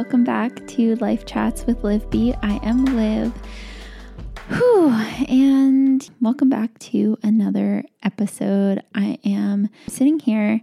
[0.00, 2.34] Welcome back to Life Chats with Liv B.
[2.42, 3.34] I am Liv.
[4.48, 4.88] Whew,
[5.28, 8.82] and welcome back to another episode.
[8.94, 10.62] I am sitting here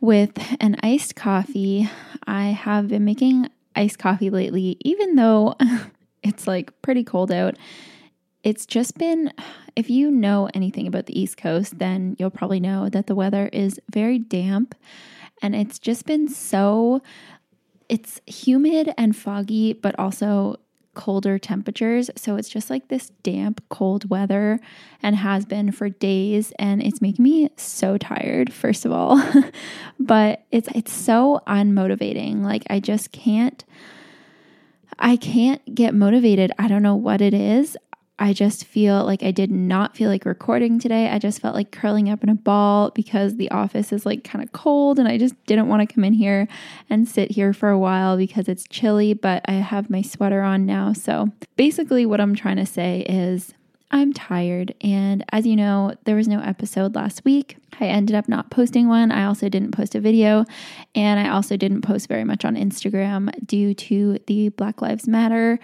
[0.00, 0.30] with
[0.60, 1.90] an iced coffee.
[2.28, 5.56] I have been making iced coffee lately, even though
[6.22, 7.56] it's like pretty cold out.
[8.44, 9.32] It's just been,
[9.74, 13.50] if you know anything about the East Coast, then you'll probably know that the weather
[13.52, 14.76] is very damp
[15.42, 17.02] and it's just been so
[17.92, 20.56] it's humid and foggy, but also
[20.94, 22.10] colder temperatures.
[22.16, 24.60] So it's just like this damp, cold weather
[25.02, 29.22] and has been for days and it's making me so tired first of all.
[30.00, 32.42] but it's it's so unmotivating.
[32.42, 33.62] Like I just can't
[34.98, 36.50] I can't get motivated.
[36.58, 37.76] I don't know what it is.
[38.22, 41.08] I just feel like I did not feel like recording today.
[41.08, 44.44] I just felt like curling up in a ball because the office is like kind
[44.44, 46.46] of cold and I just didn't want to come in here
[46.88, 50.64] and sit here for a while because it's chilly, but I have my sweater on
[50.64, 50.92] now.
[50.92, 53.54] So basically, what I'm trying to say is
[53.90, 54.72] I'm tired.
[54.82, 57.56] And as you know, there was no episode last week.
[57.80, 59.10] I ended up not posting one.
[59.10, 60.44] I also didn't post a video.
[60.94, 65.58] And I also didn't post very much on Instagram due to the Black Lives Matter.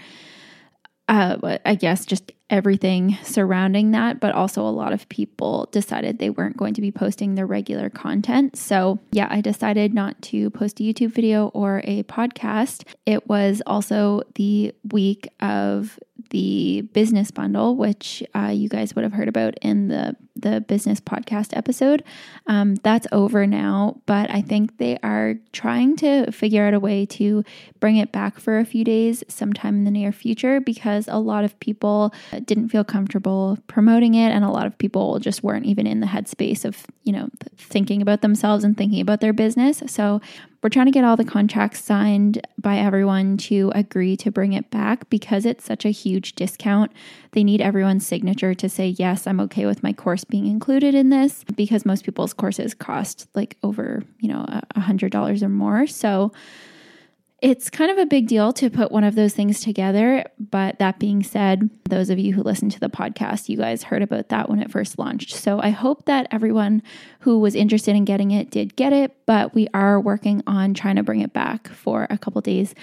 [1.08, 6.30] Uh, I guess just everything surrounding that, but also a lot of people decided they
[6.30, 8.56] weren't going to be posting their regular content.
[8.56, 12.84] So, yeah, I decided not to post a YouTube video or a podcast.
[13.06, 15.98] It was also the week of
[16.30, 21.00] the business bundle, which uh, you guys would have heard about in the the business
[21.00, 22.04] podcast episode.
[22.46, 27.06] Um, that's over now, but I think they are trying to figure out a way
[27.06, 27.42] to
[27.80, 31.44] bring it back for a few days sometime in the near future because a lot
[31.44, 32.14] of people
[32.44, 36.06] didn't feel comfortable promoting it, and a lot of people just weren't even in the
[36.06, 39.82] headspace of you know thinking about themselves and thinking about their business.
[39.86, 40.20] So
[40.62, 44.70] we're trying to get all the contracts signed by everyone to agree to bring it
[44.70, 46.90] back because it's such a huge discount.
[47.32, 51.10] They need everyone's signature to say, yes, I'm okay with my course being included in
[51.10, 55.86] this because most people's courses cost like over, you know, a hundred dollars or more.
[55.86, 56.32] So
[57.40, 60.24] it's kind of a big deal to put one of those things together.
[60.38, 64.02] But that being said, those of you who listen to the podcast, you guys heard
[64.02, 65.34] about that when it first launched.
[65.34, 66.82] So I hope that everyone
[67.20, 69.14] who was interested in getting it did get it.
[69.24, 72.74] But we are working on trying to bring it back for a couple days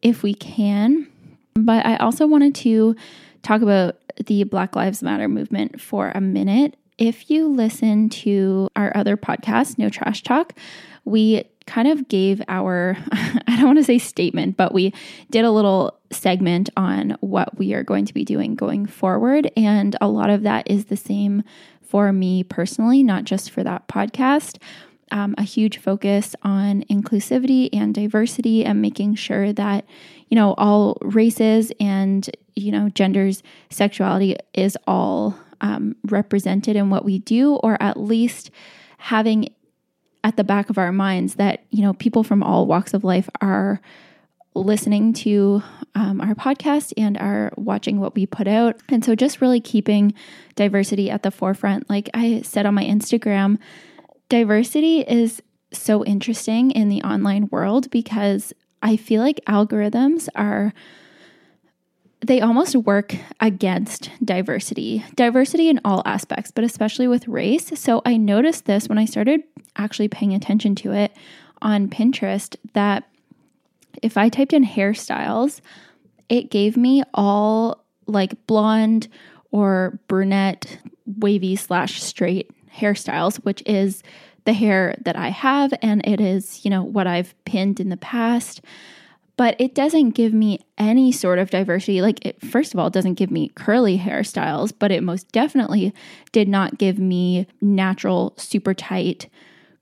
[0.00, 1.06] if we can.
[1.54, 2.96] But I also wanted to
[3.42, 6.76] talk about the Black Lives Matter movement for a minute.
[6.96, 10.54] If you listen to our other podcast, No Trash Talk,
[11.04, 14.92] we kind of gave our, I don't want to say statement, but we
[15.30, 19.52] did a little segment on what we are going to be doing going forward.
[19.56, 21.44] And a lot of that is the same
[21.82, 24.56] for me personally, not just for that podcast.
[25.10, 29.86] Um, a huge focus on inclusivity and diversity and making sure that
[30.28, 37.06] you know all races and you know genders sexuality is all um, represented in what
[37.06, 38.50] we do or at least
[38.98, 39.48] having
[40.24, 43.28] at the back of our minds that, you know, people from all walks of life
[43.40, 43.80] are
[44.54, 45.62] listening to
[45.94, 48.76] um, our podcast and are watching what we put out.
[48.88, 50.14] And so just really keeping
[50.56, 51.88] diversity at the forefront.
[51.88, 53.58] Like I said on my Instagram,
[54.28, 55.42] diversity is
[55.72, 58.52] so interesting in the online world because
[58.82, 60.72] I feel like algorithms are
[62.20, 67.70] they almost work against diversity, diversity in all aspects, but especially with race.
[67.78, 69.42] So I noticed this when I started
[69.76, 71.12] actually paying attention to it
[71.62, 73.04] on Pinterest that
[74.02, 75.60] if I typed in hairstyles,
[76.28, 79.08] it gave me all like blonde
[79.50, 84.02] or brunette, wavy slash straight hairstyles, which is
[84.44, 87.96] the hair that I have and it is, you know, what I've pinned in the
[87.96, 88.60] past
[89.38, 92.02] but it doesn't give me any sort of diversity.
[92.02, 95.94] Like, it, first of all, doesn't give me curly hairstyles, but it most definitely
[96.32, 99.30] did not give me natural, super tight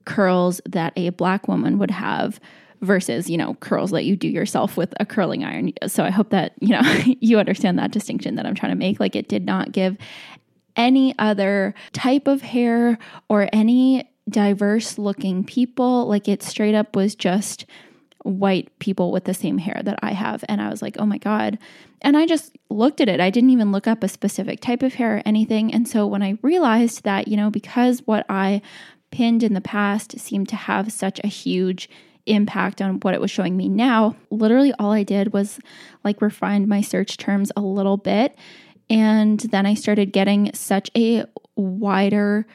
[0.05, 2.39] curls that a black woman would have
[2.81, 5.73] versus, you know, curls that you do yourself with a curling iron.
[5.87, 6.81] So I hope that, you know,
[7.19, 8.99] you understand that distinction that I'm trying to make.
[8.99, 9.97] Like, it did not give
[10.75, 16.05] any other type of hair or any diverse looking people.
[16.05, 17.65] Like, it straight up was just
[18.27, 20.43] white people with the same hair that I have.
[20.49, 21.57] And I was like, oh my God.
[22.01, 23.19] And I just looked at it.
[23.19, 25.73] I didn't even look up a specific type of hair or anything.
[25.73, 28.61] And so when I realized that, you know, because what I
[29.11, 31.89] pinned in the past seemed to have such a huge
[32.25, 35.59] impact on what it was showing me now, literally all I did was
[36.03, 38.35] like refine my search terms a little bit.
[38.89, 41.25] And then I started getting such a
[41.55, 42.45] wider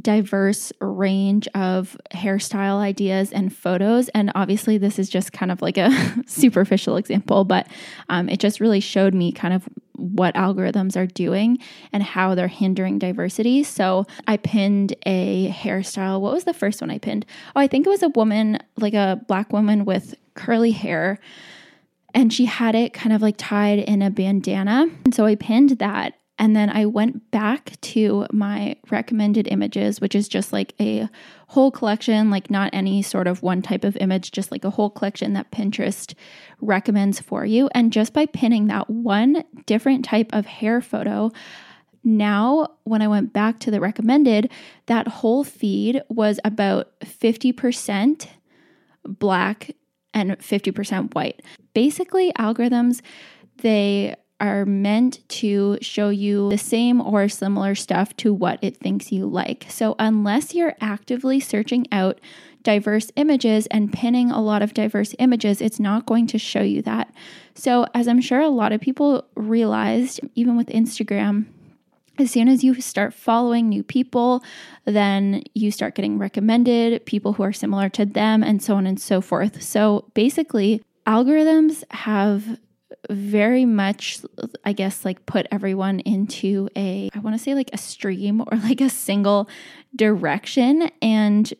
[0.00, 4.08] diverse range of hairstyle ideas and photos.
[4.10, 5.90] And obviously, this is just kind of like a
[6.26, 7.66] superficial example, but
[8.08, 11.58] um, it just really showed me kind of what algorithms are doing
[11.92, 13.62] and how they're hindering diversity.
[13.62, 16.20] So I pinned a hairstyle.
[16.20, 17.24] What was the first one I pinned?
[17.54, 21.18] Oh, I think it was a woman, like a black woman with curly hair.
[22.14, 24.86] And she had it kind of like tied in a bandana.
[25.04, 26.14] And so I pinned that.
[26.38, 31.08] And then I went back to my recommended images, which is just like a
[31.48, 34.90] whole collection, like not any sort of one type of image, just like a whole
[34.90, 36.14] collection that Pinterest
[36.60, 37.70] recommends for you.
[37.72, 41.32] And just by pinning that one different type of hair photo,
[42.04, 44.50] now when I went back to the recommended,
[44.86, 48.28] that whole feed was about 50%
[49.04, 49.70] black
[50.12, 51.42] and 50% white.
[51.74, 53.00] Basically, algorithms,
[53.58, 59.12] they are meant to show you the same or similar stuff to what it thinks
[59.12, 59.66] you like.
[59.68, 62.20] So, unless you're actively searching out
[62.62, 66.82] diverse images and pinning a lot of diverse images, it's not going to show you
[66.82, 67.14] that.
[67.54, 71.46] So, as I'm sure a lot of people realized, even with Instagram,
[72.18, 74.42] as soon as you start following new people,
[74.84, 79.00] then you start getting recommended people who are similar to them, and so on and
[79.00, 79.62] so forth.
[79.62, 82.58] So basically, algorithms have
[83.10, 84.20] very much,
[84.64, 88.56] I guess, like put everyone into a, I want to say like a stream or
[88.62, 89.48] like a single
[89.94, 90.90] direction.
[91.00, 91.52] And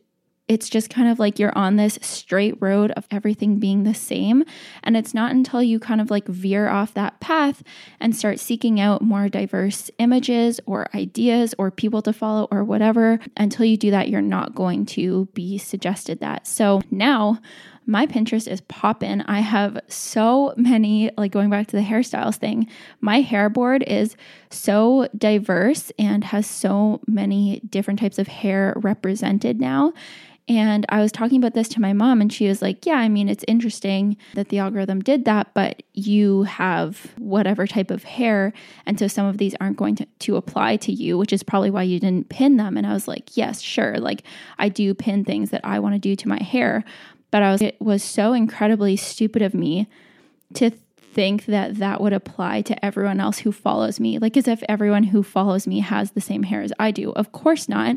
[0.49, 4.45] it's just kind of like you're on this straight road of everything being the same.
[4.85, 7.65] And it's not until you kind of like veer off that path
[7.99, 13.19] and start seeking out more diverse images or ideas or people to follow or whatever,
[13.37, 16.47] until you do that, you're not going to be suggested that.
[16.47, 17.41] So now,
[17.87, 19.23] my Pinterest is popping.
[19.23, 22.69] I have so many, like going back to the hairstyles thing,
[23.01, 24.17] my hair board is
[24.51, 29.93] so diverse and has so many different types of hair represented now.
[30.49, 33.09] And I was talking about this to my mom, and she was like, Yeah, I
[33.09, 38.53] mean, it's interesting that the algorithm did that, but you have whatever type of hair.
[38.87, 41.71] And so some of these aren't going to, to apply to you, which is probably
[41.71, 42.77] why you didn't pin them.
[42.77, 43.99] And I was like, Yes, sure.
[43.99, 44.23] Like,
[44.57, 46.85] I do pin things that I want to do to my hair.
[47.37, 49.89] But I was, it was so incredibly stupid of me
[50.55, 54.63] to think that that would apply to everyone else who follows me, like as if
[54.71, 57.13] everyone who follows me has the same hair as I do.
[57.13, 57.97] Of course not.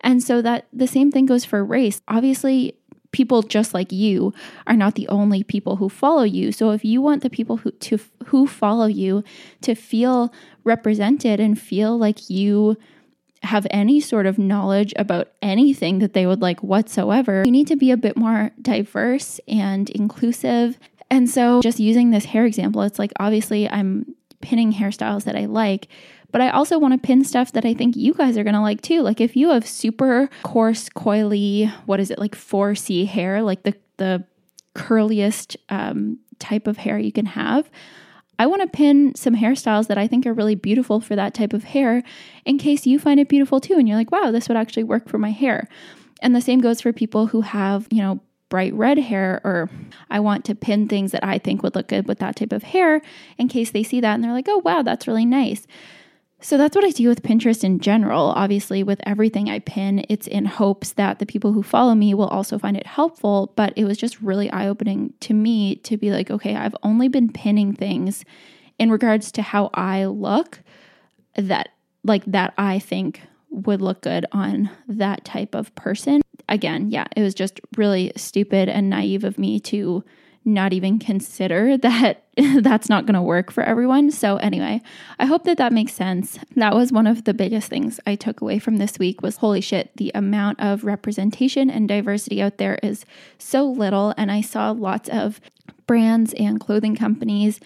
[0.00, 2.02] And so that the same thing goes for race.
[2.08, 2.74] Obviously,
[3.12, 4.34] people just like you
[4.66, 6.50] are not the only people who follow you.
[6.50, 9.22] So if you want the people who to who follow you
[9.60, 10.34] to feel
[10.64, 12.76] represented and feel like you
[13.42, 17.76] have any sort of knowledge about anything that they would like whatsoever, you need to
[17.76, 20.78] be a bit more diverse and inclusive
[21.10, 25.46] and so, just using this hair example, it's like obviously I'm pinning hairstyles that I
[25.46, 25.88] like,
[26.30, 28.60] but I also want to pin stuff that I think you guys are going to
[28.60, 29.02] like too.
[29.02, 33.74] Like if you have super coarse, coily, what is it, like 4C hair, like the,
[33.96, 34.24] the
[34.76, 37.68] curliest um, type of hair you can have.
[38.40, 41.52] I want to pin some hairstyles that I think are really beautiful for that type
[41.52, 42.02] of hair
[42.46, 43.74] in case you find it beautiful too.
[43.74, 45.68] And you're like, wow, this would actually work for my hair.
[46.22, 48.18] And the same goes for people who have, you know,
[48.48, 49.68] bright red hair, or
[50.10, 52.62] I want to pin things that I think would look good with that type of
[52.62, 53.02] hair
[53.36, 55.66] in case they see that and they're like, oh, wow, that's really nice.
[56.42, 58.32] So that's what I do with Pinterest in general.
[58.34, 62.28] Obviously, with everything I pin, it's in hopes that the people who follow me will
[62.28, 63.52] also find it helpful.
[63.56, 67.08] But it was just really eye opening to me to be like, okay, I've only
[67.08, 68.24] been pinning things
[68.78, 70.60] in regards to how I look
[71.34, 71.68] that,
[72.04, 73.20] like, that I think
[73.50, 78.68] would look good on that type of person again, yeah, it was just really stupid
[78.68, 80.04] and naive of me to
[80.44, 82.24] not even consider that
[82.60, 84.10] that's not going to work for everyone.
[84.10, 84.80] So anyway,
[85.18, 86.38] I hope that that makes sense.
[86.56, 89.60] That was one of the biggest things I took away from this week was holy
[89.60, 93.04] shit, the amount of representation and diversity out there is
[93.38, 95.40] so little and I saw lots of
[95.86, 97.60] brands and clothing companies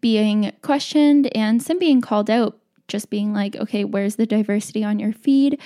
[0.00, 4.98] being questioned and some being called out just being like, okay, where's the diversity on
[4.98, 5.60] your feed?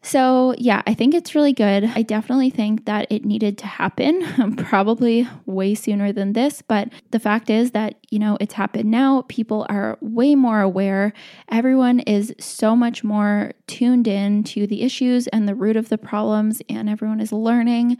[0.00, 1.84] So, yeah, I think it's really good.
[1.84, 6.62] I definitely think that it needed to happen probably way sooner than this.
[6.62, 9.24] But the fact is that, you know, it's happened now.
[9.28, 11.12] People are way more aware.
[11.50, 15.98] Everyone is so much more tuned in to the issues and the root of the
[15.98, 17.98] problems, and everyone is learning.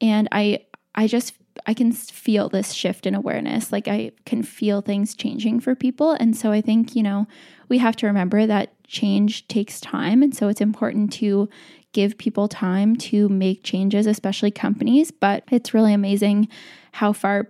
[0.00, 0.64] And I,
[0.94, 1.34] I just
[1.66, 3.72] I can feel this shift in awareness.
[3.72, 6.12] Like I can feel things changing for people.
[6.12, 7.26] And so I think, you know,
[7.68, 10.22] we have to remember that change takes time.
[10.22, 11.48] And so it's important to
[11.92, 15.10] give people time to make changes, especially companies.
[15.10, 16.48] But it's really amazing
[16.92, 17.48] how far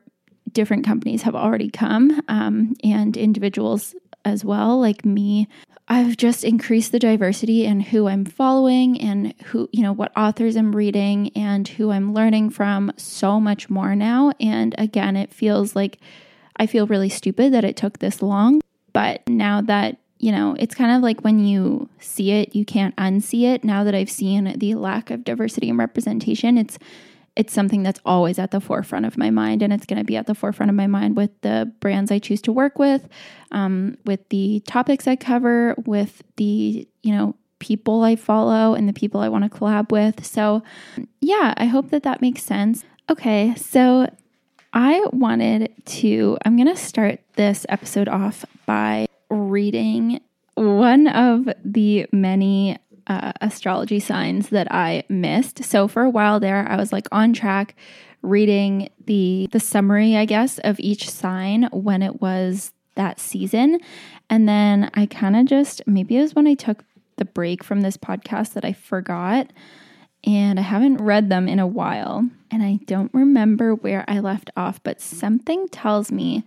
[0.52, 4.80] different companies have already come um, and individuals as well.
[4.80, 5.48] Like me,
[5.88, 10.56] I've just increased the diversity in who I'm following and who, you know, what authors
[10.56, 14.32] I'm reading and who I'm learning from so much more now.
[14.40, 15.98] And again, it feels like
[16.56, 18.60] I feel really stupid that it took this long.
[18.92, 22.96] But now that, you know, it's kind of like when you see it, you can't
[22.96, 23.62] unsee it.
[23.62, 26.80] Now that I've seen the lack of diversity and representation, it's
[27.36, 30.16] it's something that's always at the forefront of my mind and it's going to be
[30.16, 33.06] at the forefront of my mind with the brands i choose to work with
[33.52, 38.94] um, with the topics i cover with the you know people i follow and the
[38.94, 40.62] people i want to collab with so
[41.20, 44.10] yeah i hope that that makes sense okay so
[44.72, 50.20] i wanted to i'm going to start this episode off by reading
[50.54, 55.64] one of the many uh, astrology signs that I missed.
[55.64, 57.76] So for a while there, I was like on track
[58.22, 63.78] reading the the summary, I guess, of each sign when it was that season.
[64.28, 66.84] And then I kind of just maybe it was when I took
[67.16, 69.52] the break from this podcast that I forgot
[70.24, 74.50] and I haven't read them in a while and I don't remember where I left
[74.56, 76.44] off, but something tells me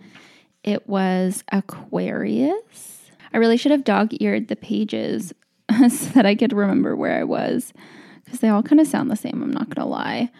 [0.62, 3.10] it was Aquarius.
[3.32, 5.32] I really should have dog eared the pages
[5.70, 7.72] so that I could remember where I was
[8.24, 9.42] because they all kind of sound the same.
[9.42, 10.30] I'm not going to lie.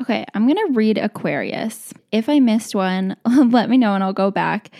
[0.00, 1.92] Okay, I'm going to read Aquarius.
[2.10, 4.70] If I missed one, let me know and I'll go back.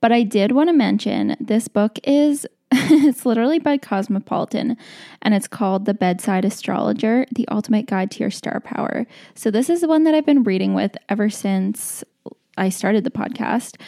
[0.00, 4.76] But I did want to mention this book is it's literally by Cosmopolitan
[5.22, 9.06] and it's called The Bedside Astrologer: The Ultimate Guide to Your Star Power.
[9.34, 12.04] So this is the one that I've been reading with ever since
[12.56, 13.80] I started the podcast.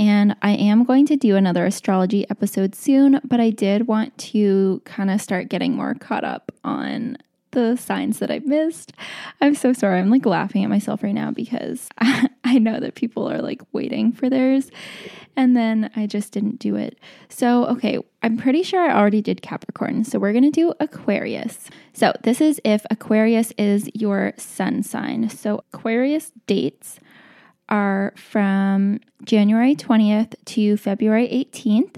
[0.00, 4.80] And I am going to do another astrology episode soon, but I did want to
[4.86, 7.18] kind of start getting more caught up on
[7.50, 8.94] the signs that I've missed.
[9.42, 10.00] I'm so sorry.
[10.00, 14.10] I'm like laughing at myself right now because I know that people are like waiting
[14.10, 14.70] for theirs
[15.36, 16.98] and then I just didn't do it.
[17.28, 20.04] So, okay, I'm pretty sure I already did Capricorn.
[20.04, 21.68] So, we're going to do Aquarius.
[21.92, 25.28] So, this is if Aquarius is your sun sign.
[25.28, 27.00] So, Aquarius dates
[27.70, 31.96] are from January 20th to February 18th.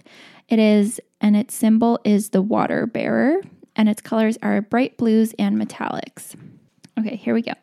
[0.49, 3.41] It is, and its symbol is the water bearer,
[3.75, 6.35] and its colors are bright blues and metallics.
[6.99, 7.55] Okay, here we go.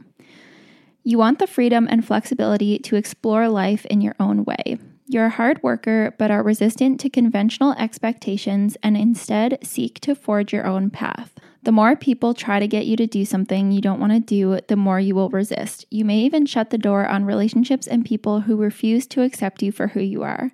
[1.04, 4.78] You want the freedom and flexibility to explore life in your own way.
[5.08, 10.54] You're a hard worker, but are resistant to conventional expectations and instead seek to forge
[10.54, 11.34] your own path.
[11.64, 14.60] The more people try to get you to do something you don't want to do,
[14.68, 15.86] the more you will resist.
[15.92, 19.72] You may even shut the door on relationships and people who refuse to accept you
[19.72, 20.52] for who you are.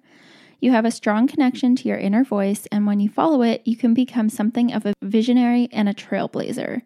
[0.59, 3.77] You have a strong connection to your inner voice, and when you follow it, you
[3.77, 6.81] can become something of a visionary and a trailblazer.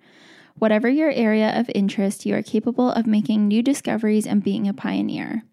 [0.55, 4.73] Whatever your area of interest, you are capable of making new discoveries and being a
[4.73, 5.43] pioneer.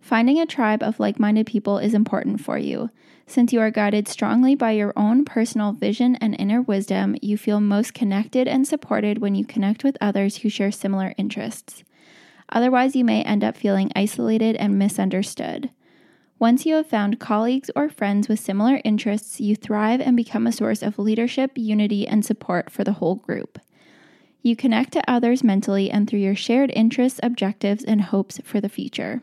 [0.00, 2.90] Finding a tribe of like minded people is important for you.
[3.26, 7.60] Since you are guided strongly by your own personal vision and inner wisdom, you feel
[7.60, 11.84] most connected and supported when you connect with others who share similar interests.
[12.48, 15.70] Otherwise, you may end up feeling isolated and misunderstood.
[16.38, 20.52] Once you have found colleagues or friends with similar interests, you thrive and become a
[20.52, 23.58] source of leadership, unity, and support for the whole group.
[24.40, 28.68] You connect to others mentally and through your shared interests, objectives, and hopes for the
[28.68, 29.20] future.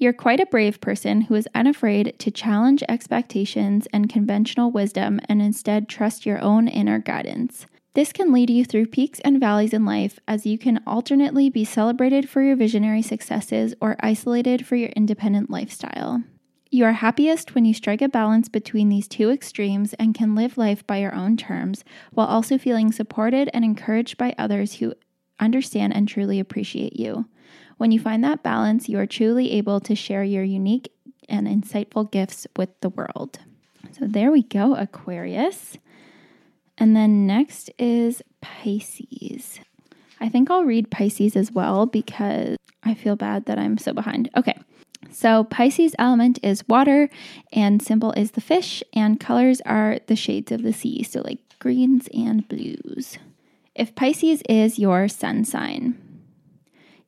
[0.00, 5.42] You're quite a brave person who is unafraid to challenge expectations and conventional wisdom and
[5.42, 7.66] instead trust your own inner guidance.
[7.92, 11.66] This can lead you through peaks and valleys in life as you can alternately be
[11.66, 16.22] celebrated for your visionary successes or isolated for your independent lifestyle.
[16.70, 20.56] You are happiest when you strike a balance between these two extremes and can live
[20.56, 24.94] life by your own terms while also feeling supported and encouraged by others who
[25.38, 27.26] understand and truly appreciate you.
[27.80, 30.92] When you find that balance, you are truly able to share your unique
[31.30, 33.38] and insightful gifts with the world.
[33.98, 35.78] So there we go, Aquarius.
[36.76, 39.60] And then next is Pisces.
[40.20, 44.28] I think I'll read Pisces as well because I feel bad that I'm so behind.
[44.36, 44.60] Okay.
[45.10, 47.08] So Pisces element is water
[47.50, 51.38] and symbol is the fish and colors are the shades of the sea, so like
[51.58, 53.16] greens and blues.
[53.74, 56.09] If Pisces is your sun sign,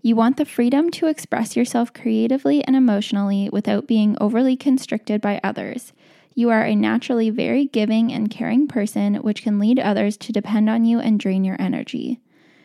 [0.02, 5.40] you want the freedom to express yourself creatively and emotionally without being overly constricted by
[5.44, 5.92] others.
[6.35, 10.68] You are a naturally very giving and caring person, which can lead others to depend
[10.68, 12.21] on you and drain your energy.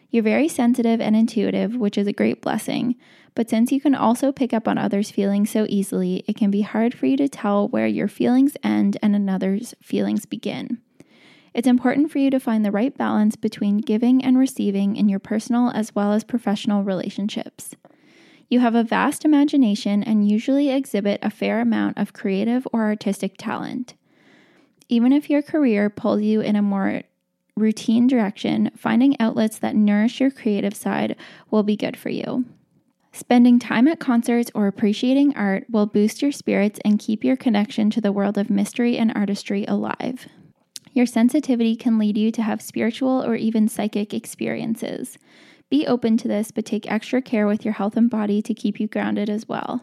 [0.10, 2.96] You're very sensitive and intuitive, which is a great blessing.
[3.36, 6.62] But since you can also pick up on others' feelings so easily, it can be
[6.62, 10.80] hard for you to tell where your feelings end and another's feelings begin.
[11.58, 15.18] It's important for you to find the right balance between giving and receiving in your
[15.18, 17.72] personal as well as professional relationships.
[18.48, 23.38] You have a vast imagination and usually exhibit a fair amount of creative or artistic
[23.40, 23.96] talent.
[24.88, 27.02] Even if your career pulls you in a more
[27.56, 31.16] routine direction, finding outlets that nourish your creative side
[31.50, 32.46] will be good for you.
[33.12, 37.90] Spending time at concerts or appreciating art will boost your spirits and keep your connection
[37.90, 40.28] to the world of mystery and artistry alive.
[40.98, 45.20] Your sensitivity can lead you to have spiritual or even psychic experiences.
[45.70, 48.80] Be open to this, but take extra care with your health and body to keep
[48.80, 49.82] you grounded as well.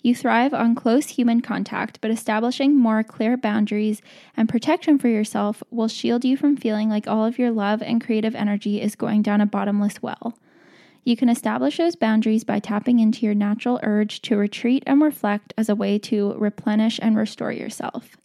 [0.00, 4.00] You thrive on close human contact, but establishing more clear boundaries
[4.34, 8.02] and protection for yourself will shield you from feeling like all of your love and
[8.02, 10.38] creative energy is going down a bottomless well.
[11.04, 15.52] You can establish those boundaries by tapping into your natural urge to retreat and reflect
[15.58, 18.16] as a way to replenish and restore yourself.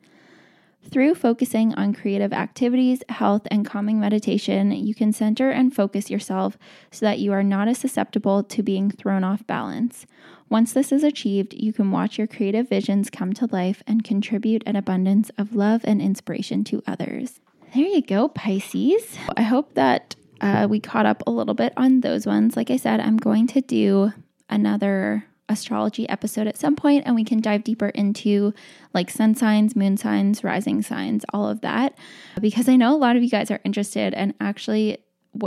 [0.91, 6.58] Through focusing on creative activities, health, and calming meditation, you can center and focus yourself
[6.89, 10.08] so that you are not as susceptible to being thrown off balance.
[10.50, 14.63] Once this is achieved, you can watch your creative visions come to life and contribute
[14.65, 17.39] an abundance of love and inspiration to others.
[17.75, 19.15] There you go, Pisces.
[19.38, 22.58] I hope that uh, we caught up a little bit on those ones.
[22.58, 24.12] Like I said, I'm going to do
[24.50, 28.53] another astrology episode at some point and we can dive deeper into
[28.94, 31.98] like sun signs, moon signs, rising signs, all of that
[32.39, 35.00] because I know a lot of you guys are interested and actually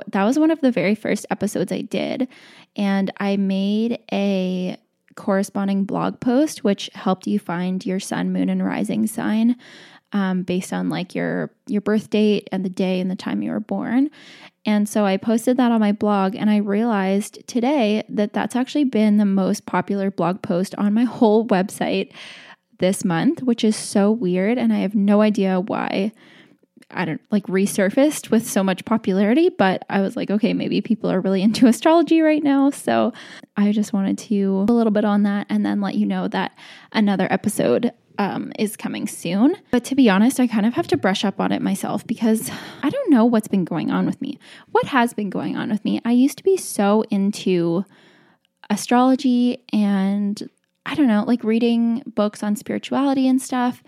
[0.08, 2.28] that was one of the very first episodes I did
[2.76, 4.76] and I made a
[5.16, 9.56] corresponding blog post which helped you find your sun, moon and rising sign.
[10.14, 13.50] Um, based on like your your birth date and the day and the time you
[13.50, 14.10] were born
[14.64, 18.84] and so I posted that on my blog, and I realized today that that's actually
[18.84, 22.12] been the most popular blog post on my whole website
[22.78, 24.58] this month, which is so weird.
[24.58, 26.12] And I have no idea why
[26.90, 31.10] I don't like resurfaced with so much popularity, but I was like, okay, maybe people
[31.10, 32.70] are really into astrology right now.
[32.70, 33.12] So
[33.56, 36.56] I just wanted to a little bit on that and then let you know that
[36.92, 39.56] another episode um, is coming soon.
[39.70, 42.50] But to be honest, I kind of have to brush up on it myself because
[42.82, 44.38] I don't know what's been going on with me.
[44.70, 46.00] What has been going on with me?
[46.04, 47.84] I used to be so into
[48.70, 50.48] astrology and
[50.84, 53.82] I don't know, like reading books on spirituality and stuff.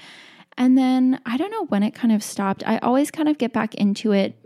[0.56, 2.62] And then I don't know when it kind of stopped.
[2.66, 4.38] I always kind of get back into it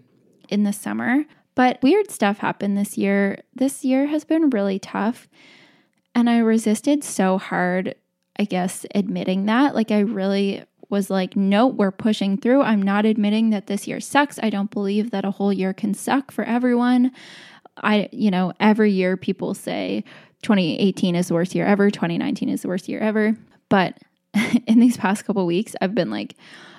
[0.48, 3.42] in the summer, but weird stuff happened this year.
[3.54, 5.28] This year has been really tough.
[6.14, 7.94] And I resisted so hard
[8.38, 9.74] I guess, admitting that.
[9.74, 12.62] Like, I really was like, no, we're pushing through.
[12.62, 14.38] I'm not admitting that this year sucks.
[14.42, 17.12] I don't believe that a whole year can suck for everyone.
[17.76, 20.04] I, you know, every year people say
[20.42, 23.36] 2018 is the worst year ever, 2019 is the worst year ever.
[23.68, 23.98] But
[24.66, 26.34] in these past couple weeks, I've been like,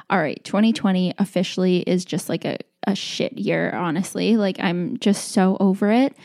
[0.09, 4.37] all right, 2020 officially is just like a, a shit year, honestly.
[4.37, 6.15] Like, I'm just so over it.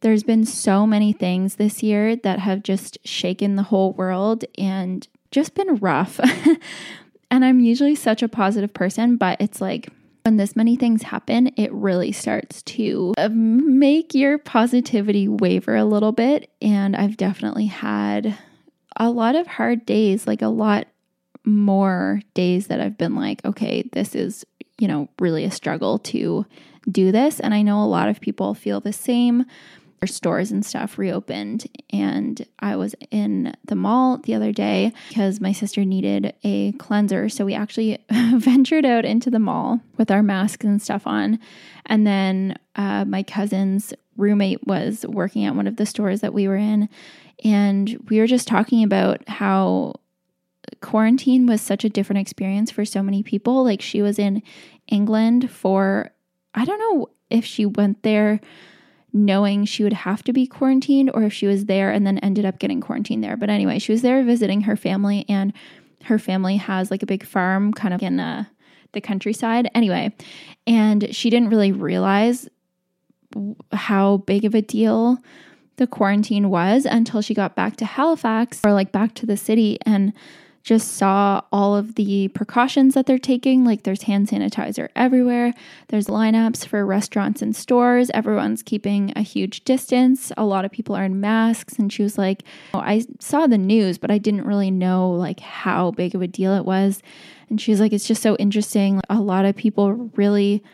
[0.00, 5.06] There's been so many things this year that have just shaken the whole world and
[5.30, 6.20] just been rough.
[7.30, 9.88] and I'm usually such a positive person, but it's like
[10.26, 15.84] when this many things happen, it really starts to uh, make your positivity waver a
[15.84, 16.50] little bit.
[16.60, 18.36] And I've definitely had
[18.96, 20.88] a lot of hard days, like a lot
[21.44, 24.44] more days that I've been like, okay, this is,
[24.78, 26.44] you know, really a struggle to
[26.90, 27.38] do this.
[27.38, 29.44] And I know a lot of people feel the same
[30.04, 31.66] stores and stuff reopened.
[31.90, 37.28] And I was in the mall the other day because my sister needed a cleanser.
[37.28, 41.38] So we actually ventured out into the mall with our masks and stuff on.
[41.86, 46.48] And then uh, my cousin's roommate was working at one of the stores that we
[46.48, 46.88] were in.
[47.44, 49.94] And we were just talking about how
[50.80, 53.64] quarantine was such a different experience for so many people.
[53.64, 54.42] Like she was in
[54.88, 56.10] England for,
[56.54, 58.40] I don't know if she went there
[59.12, 62.44] knowing she would have to be quarantined or if she was there and then ended
[62.44, 63.36] up getting quarantined there.
[63.36, 65.52] But anyway, she was there visiting her family and
[66.04, 68.44] her family has like a big farm kind of in uh,
[68.92, 69.70] the countryside.
[69.74, 70.14] Anyway,
[70.66, 72.48] and she didn't really realize
[73.72, 75.18] how big of a deal
[75.76, 79.78] the quarantine was until she got back to Halifax or like back to the city
[79.84, 80.12] and
[80.66, 83.64] just saw all of the precautions that they're taking.
[83.64, 85.54] Like there's hand sanitizer everywhere,
[85.88, 88.10] there's lineups for restaurants and stores.
[88.12, 90.32] Everyone's keeping a huge distance.
[90.36, 91.74] A lot of people are in masks.
[91.78, 92.42] And she was like,
[92.74, 96.26] oh, I saw the news, but I didn't really know like how big of a
[96.26, 97.00] deal it was.
[97.48, 99.00] And she was like, it's just so interesting.
[99.08, 100.64] A lot of people really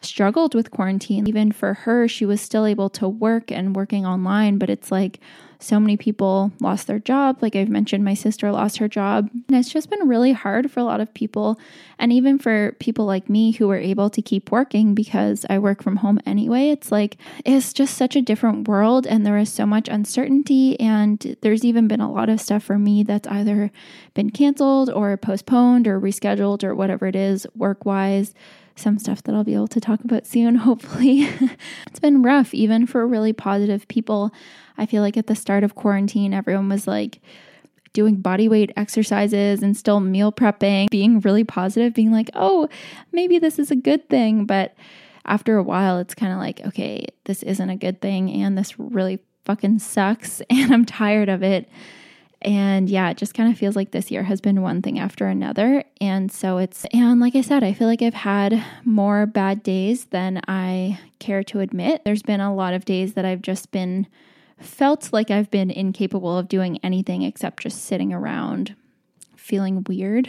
[0.00, 1.26] struggled with quarantine.
[1.28, 5.20] Even for her, she was still able to work and working online, but it's like
[5.60, 7.38] so many people lost their job.
[7.40, 9.28] Like I've mentioned, my sister lost her job.
[9.48, 11.58] And it's just been really hard for a lot of people.
[11.98, 15.82] And even for people like me who were able to keep working because I work
[15.82, 19.06] from home anyway, it's like it's just such a different world.
[19.06, 20.78] And there is so much uncertainty.
[20.78, 23.72] And there's even been a lot of stuff for me that's either
[24.14, 28.32] been canceled or postponed or rescheduled or whatever it is work wise
[28.78, 31.28] some stuff that I'll be able to talk about soon, hopefully.
[31.86, 34.32] it's been rough, even for really positive people.
[34.76, 37.20] I feel like at the start of quarantine, everyone was like
[37.92, 42.68] doing body weight exercises and still meal prepping, being really positive, being like, oh,
[43.12, 44.44] maybe this is a good thing.
[44.44, 44.74] But
[45.24, 48.30] after a while, it's kind of like, okay, this isn't a good thing.
[48.30, 50.42] And this really fucking sucks.
[50.50, 51.68] And I'm tired of it.
[52.40, 55.26] And yeah, it just kind of feels like this year has been one thing after
[55.26, 55.82] another.
[56.00, 60.06] And so it's, and like I said, I feel like I've had more bad days
[60.06, 62.02] than I care to admit.
[62.04, 64.06] There's been a lot of days that I've just been
[64.60, 68.76] felt like I've been incapable of doing anything except just sitting around
[69.36, 70.28] feeling weird.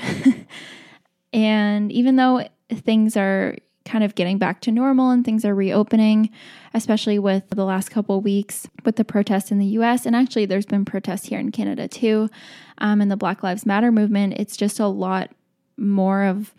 [1.33, 3.55] and even though things are
[3.89, 6.29] kind of getting back to normal and things are reopening,
[6.75, 10.05] especially with the last couple weeks with the protests in the US.
[10.05, 12.29] And actually, there's been protests here in Canada too.
[12.77, 15.31] Um, the Black Lives Matter movement, it's just a lot
[15.75, 16.53] more of,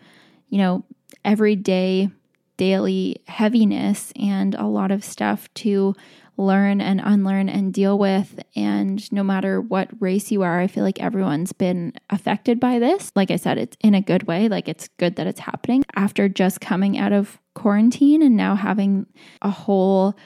[0.49, 0.83] you know,
[1.23, 2.09] everyday,
[2.57, 5.95] daily heaviness and a lot of stuff to
[6.37, 8.41] learn and unlearn and deal with.
[8.55, 13.11] And no matter what race you are, I feel like everyone's been affected by this.
[13.15, 14.47] Like I said, it's in a good way.
[14.47, 19.05] Like it's good that it's happening after just coming out of quarantine and now having
[19.41, 20.17] a whole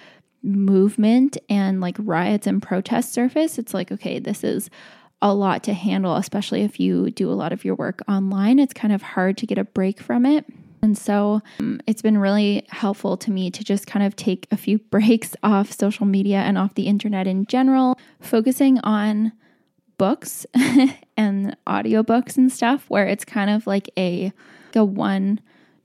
[0.43, 3.57] movement and like riots and protests surface.
[3.57, 4.69] It's like, okay, this is
[5.21, 8.59] a lot to handle, especially if you do a lot of your work online.
[8.59, 10.45] It's kind of hard to get a break from it.
[10.85, 14.55] And so um, it's been really helpful to me to just kind of take a
[14.55, 19.33] few breaks off social media and off the internet in general, focusing on
[19.97, 20.45] books
[21.17, 24.31] and audiobooks and stuff where it's kind of like a,
[24.75, 25.39] a one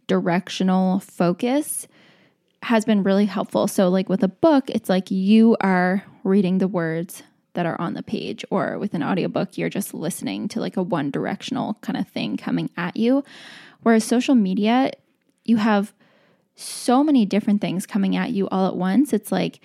[0.06, 1.88] directional focus
[2.62, 3.66] has been really helpful.
[3.66, 7.22] So like with a book, it's like you are reading the words
[7.54, 10.82] that are on the page or with an audiobook you're just listening to like a
[10.82, 13.24] one directional kind of thing coming at you
[13.82, 14.92] Whereas social media,
[15.44, 15.92] you have
[16.54, 19.12] so many different things coming at you all at once.
[19.12, 19.60] It's like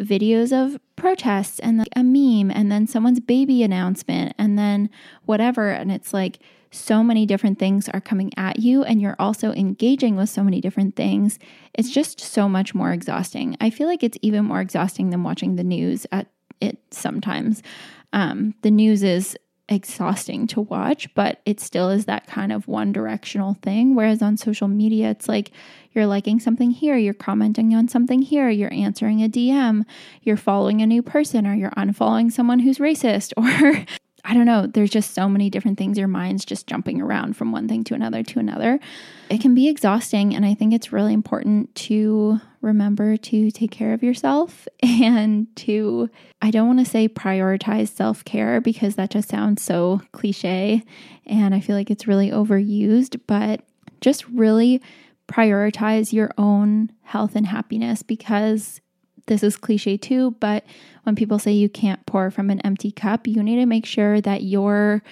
[0.00, 4.90] videos of protests and a meme and then someone's baby announcement and then
[5.24, 5.70] whatever.
[5.70, 6.38] And it's like
[6.70, 10.60] so many different things are coming at you and you're also engaging with so many
[10.60, 11.38] different things.
[11.72, 13.56] It's just so much more exhausting.
[13.60, 16.26] I feel like it's even more exhausting than watching the news at
[16.60, 17.62] it sometimes.
[18.12, 19.36] Um, the news is
[19.68, 23.94] exhausting to watch, but it still is that kind of one directional thing.
[23.94, 25.50] Whereas on social media, it's like
[25.92, 29.84] you're liking something here, you're commenting on something here, you're answering a DM,
[30.22, 33.86] you're following a new person, or you're unfollowing someone who's racist, or
[34.26, 35.98] I don't know, there's just so many different things.
[35.98, 38.80] Your mind's just jumping around from one thing to another to another.
[39.28, 40.34] It can be exhausting.
[40.34, 46.08] And I think it's really important to remember to take care of yourself and to,
[46.40, 50.82] I don't want to say prioritize self care because that just sounds so cliche.
[51.26, 53.60] And I feel like it's really overused, but
[54.00, 54.80] just really
[55.28, 58.80] prioritize your own health and happiness because
[59.26, 60.64] this is cliche too, but
[61.04, 64.20] when people say you can't pour from an empty cup, you need to make sure
[64.20, 65.02] that your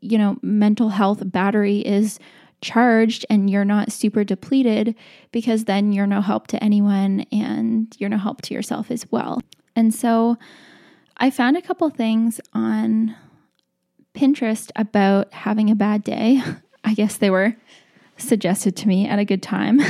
[0.00, 2.18] you know, mental health battery is
[2.60, 4.94] charged and you're not super depleted
[5.32, 9.40] because then you're no help to anyone and you're no help to yourself as well.
[9.76, 10.36] And so
[11.16, 13.14] I found a couple things on
[14.14, 16.42] Pinterest about having a bad day.
[16.84, 17.56] I guess they were
[18.16, 19.80] suggested to me at a good time.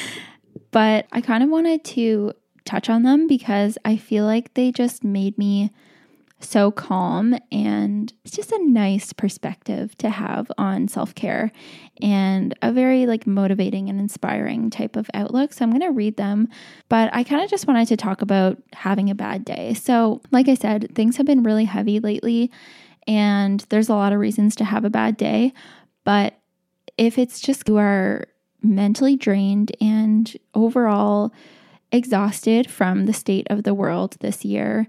[0.70, 2.32] but I kind of wanted to
[2.64, 5.70] touch on them because I feel like they just made me
[6.40, 11.52] so calm and it's just a nice perspective to have on self-care
[12.00, 15.52] and a very like motivating and inspiring type of outlook.
[15.52, 16.48] So i'm going to read them
[16.88, 19.74] but i kind of just wanted to talk about having a bad day.
[19.74, 22.50] So like i said things have been really heavy lately
[23.06, 25.52] and there's a lot of reasons to have a bad day
[26.04, 26.34] but
[26.96, 28.26] if it's just you are
[28.62, 31.32] mentally drained and overall
[31.92, 34.86] exhausted from the state of the world this year.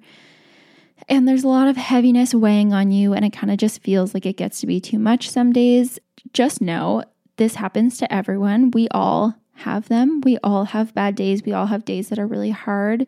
[1.10, 4.14] And there's a lot of heaviness weighing on you, and it kind of just feels
[4.14, 6.00] like it gets to be too much some days.
[6.34, 7.04] Just know
[7.38, 8.72] this happens to everyone.
[8.72, 10.22] We all have them.
[10.22, 11.44] We all have bad days.
[11.44, 13.08] We all have days that are really hard.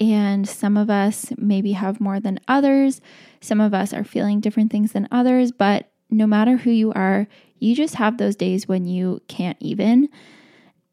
[0.00, 3.00] And some of us maybe have more than others.
[3.40, 5.50] Some of us are feeling different things than others.
[5.50, 7.26] But no matter who you are,
[7.58, 10.08] you just have those days when you can't even.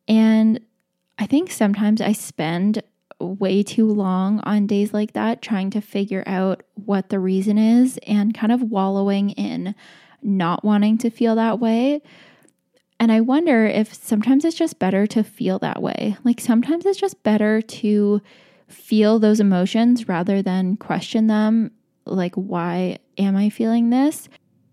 [0.08, 0.60] And
[1.18, 2.84] I think sometimes I spend
[3.20, 7.98] way too long on days like that trying to figure out what the reason is
[8.06, 9.74] and kind of wallowing in
[10.22, 12.02] not wanting to feel that way.
[13.00, 16.18] And I wonder if sometimes it's just better to feel that way.
[16.24, 18.22] Like sometimes it's just better to
[18.68, 21.72] feel those emotions rather than question them.
[22.06, 24.30] Like, why am I feeling this?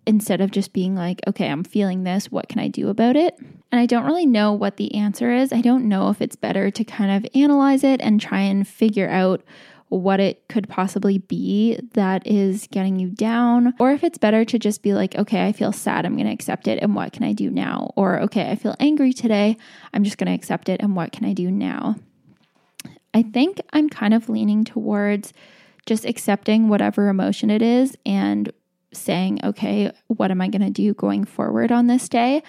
[0.06, 2.30] Instead of just being like, okay, I'm feeling this.
[2.30, 3.38] What can I do about it?
[3.72, 5.52] And I don't really know what the answer is.
[5.52, 9.08] I don't know if it's better to kind of analyze it and try and figure
[9.08, 9.42] out
[9.88, 14.58] what it could possibly be that is getting you down, or if it's better to
[14.58, 17.24] just be like, okay, I feel sad, I'm going to accept it, and what can
[17.24, 17.92] I do now?
[17.94, 19.58] Or, okay, I feel angry today,
[19.92, 21.96] I'm just going to accept it, and what can I do now?
[23.12, 25.34] I think I'm kind of leaning towards
[25.84, 28.50] just accepting whatever emotion it is and
[28.94, 32.42] saying, okay, what am I going to do going forward on this day?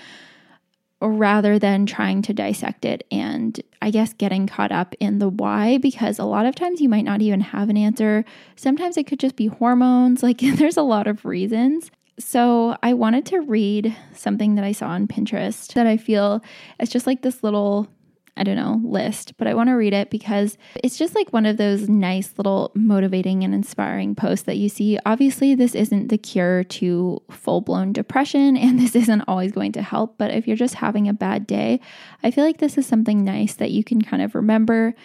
[1.09, 5.77] Rather than trying to dissect it and I guess getting caught up in the why
[5.77, 8.23] because a lot of times you might not even have an answer.
[8.55, 10.23] Sometimes it could just be hormones.
[10.33, 11.91] Like there's a lot of reasons.
[12.17, 16.41] So I wanted to read something that I saw on Pinterest that I feel
[16.79, 17.89] it's just like this little
[18.35, 21.45] I don't know, list, but I want to read it because it's just like one
[21.45, 24.97] of those nice little motivating and inspiring posts that you see.
[25.05, 29.83] Obviously, this isn't the cure to full blown depression, and this isn't always going to
[29.83, 30.17] help.
[30.17, 31.79] But if you're just having a bad day,
[32.23, 34.95] I feel like this is something nice that you can kind of remember.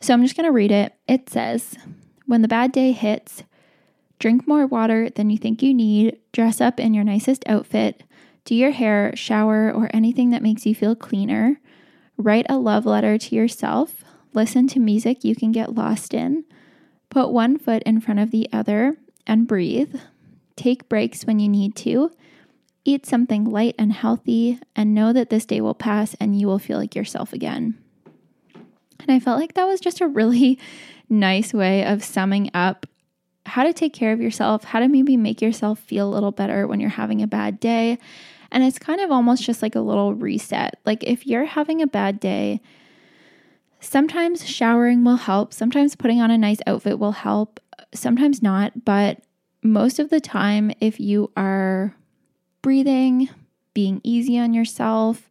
[0.00, 0.94] So I'm just going to read it.
[1.06, 1.76] It says,
[2.24, 3.44] When the bad day hits,
[4.18, 8.04] drink more water than you think you need, dress up in your nicest outfit,
[8.46, 11.60] do your hair, shower, or anything that makes you feel cleaner
[12.16, 14.04] Write a love letter to yourself.
[14.32, 16.44] Listen to music you can get lost in.
[17.10, 18.96] Put one foot in front of the other
[19.26, 19.94] and breathe.
[20.56, 22.10] Take breaks when you need to.
[22.84, 26.58] Eat something light and healthy, and know that this day will pass and you will
[26.58, 27.78] feel like yourself again.
[28.54, 30.58] And I felt like that was just a really
[31.08, 32.86] nice way of summing up
[33.46, 36.66] how to take care of yourself, how to maybe make yourself feel a little better
[36.66, 37.98] when you're having a bad day,
[38.54, 40.78] and it's kind of almost just like a little reset.
[40.86, 42.60] Like if you're having a bad day,
[43.80, 47.58] sometimes showering will help, sometimes putting on a nice outfit will help,
[47.92, 48.84] sometimes not.
[48.84, 49.18] But
[49.60, 51.96] most of the time, if you are
[52.62, 53.28] breathing,
[53.74, 55.28] being easy on yourself,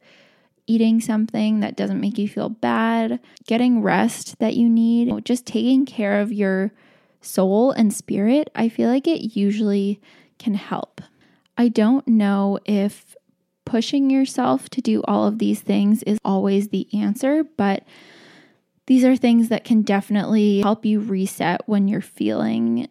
[0.68, 5.86] eating something that doesn't make you feel bad, getting rest that you need, just taking
[5.86, 6.74] care of your
[7.22, 10.02] soul and spirit, I feel like it usually
[10.40, 11.00] can help.
[11.58, 13.16] I don't know if
[13.66, 17.84] pushing yourself to do all of these things is always the answer, but
[18.88, 22.90] these are things that can definitely help you reset when you're feeling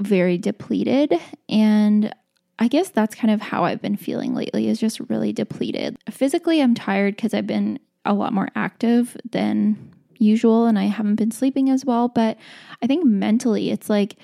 [0.00, 1.14] very depleted.
[1.48, 2.14] And
[2.58, 5.98] I guess that's kind of how I've been feeling lately is just really depleted.
[6.10, 11.16] Physically, I'm tired because I've been a lot more active than usual and I haven't
[11.16, 12.08] been sleeping as well.
[12.08, 12.38] But
[12.82, 14.16] I think mentally, it's like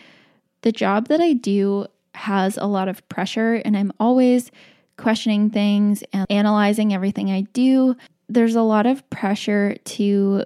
[0.62, 4.50] the job that I do has a lot of pressure and I'm always
[4.96, 7.96] questioning things and analyzing everything I do.
[8.28, 10.44] There's a lot of pressure to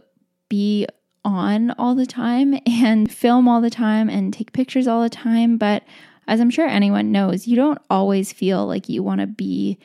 [0.48, 0.87] be
[1.24, 5.59] on all the time and film all the time and take pictures all the time.
[5.59, 5.83] But
[6.29, 9.79] as I'm sure anyone knows, you don't always feel like you want to be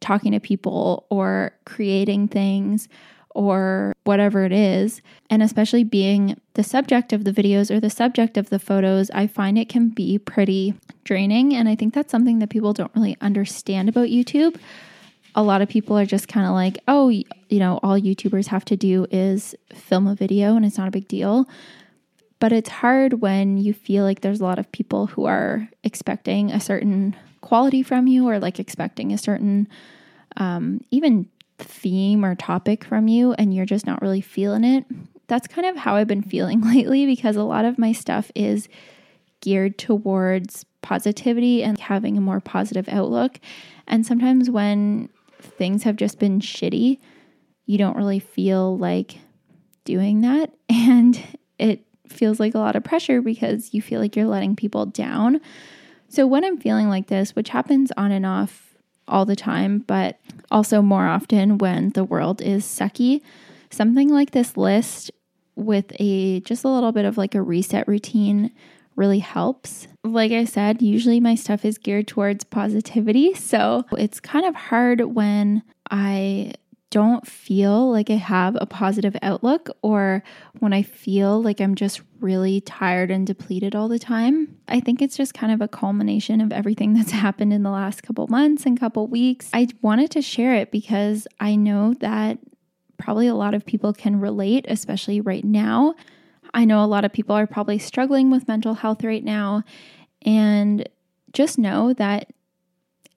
[0.00, 2.88] talking to people or creating things
[3.36, 5.02] or whatever it is.
[5.28, 9.26] And especially being the subject of the videos or the subject of the photos, I
[9.26, 11.54] find it can be pretty draining.
[11.54, 14.58] And I think that's something that people don't really understand about YouTube.
[15.34, 18.64] A lot of people are just kind of like, oh, you know, all YouTubers have
[18.66, 21.46] to do is film a video and it's not a big deal.
[22.38, 26.50] But it's hard when you feel like there's a lot of people who are expecting
[26.50, 29.68] a certain quality from you or like expecting a certain,
[30.38, 34.84] um, even theme or topic from you and you're just not really feeling it.
[35.26, 38.68] That's kind of how I've been feeling lately because a lot of my stuff is
[39.40, 43.40] geared towards positivity and having a more positive outlook.
[43.86, 45.08] And sometimes when
[45.40, 46.98] things have just been shitty,
[47.66, 49.18] you don't really feel like
[49.84, 50.52] doing that.
[50.68, 51.20] And
[51.58, 55.40] it feels like a lot of pressure because you feel like you're letting people down.
[56.08, 58.65] So when I'm feeling like this, which happens on and off
[59.08, 60.18] all the time, but
[60.50, 63.22] also more often when the world is sucky.
[63.70, 65.10] Something like this list
[65.54, 68.52] with a just a little bit of like a reset routine
[68.94, 69.88] really helps.
[70.04, 75.00] Like I said, usually my stuff is geared towards positivity, so it's kind of hard
[75.00, 76.52] when I
[76.90, 80.22] don't feel like I have a positive outlook or
[80.60, 84.56] when I feel like I'm just really tired and depleted all the time.
[84.68, 88.02] I think it's just kind of a culmination of everything that's happened in the last
[88.02, 89.50] couple months and couple weeks.
[89.52, 92.38] I wanted to share it because I know that
[92.98, 95.94] probably a lot of people can relate, especially right now.
[96.54, 99.64] I know a lot of people are probably struggling with mental health right now.
[100.22, 100.88] And
[101.32, 102.32] just know that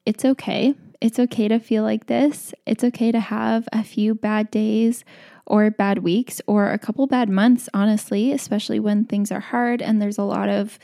[0.05, 0.75] it's okay.
[1.01, 2.53] It's okay to feel like this.
[2.65, 5.05] It's okay to have a few bad days
[5.45, 10.01] or bad weeks or a couple bad months, honestly, especially when things are hard and
[10.01, 10.77] there's a lot of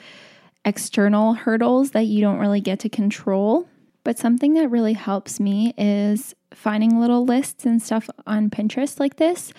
[0.63, 3.67] external hurdles that you don't really get to control.
[4.04, 9.17] But something that really helps me is finding little lists and stuff on Pinterest like
[9.17, 9.51] this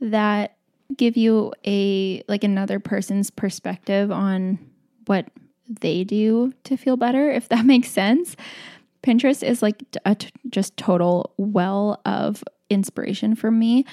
[0.00, 0.56] that
[0.96, 4.58] give you a like another person's perspective on
[5.06, 5.26] what
[5.68, 8.36] they do to feel better if that makes sense.
[9.02, 13.84] Pinterest is like a t- just total well of inspiration for me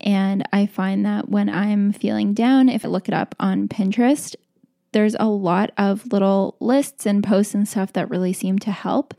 [0.00, 4.34] and I find that when I'm feeling down, if I look it up on Pinterest,
[4.92, 9.14] there's a lot of little lists and posts and stuff that really seem to help.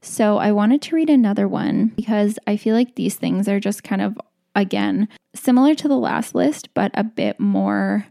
[0.00, 3.84] So I wanted to read another one because I feel like these things are just
[3.84, 4.18] kind of,
[4.56, 8.06] again, similar to the last list, but a bit more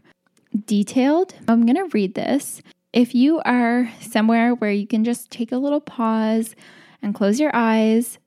[0.64, 1.34] detailed.
[1.48, 2.62] I'm going to read this.
[2.92, 6.54] If you are somewhere where you can just take a little pause
[7.00, 8.18] and close your eyes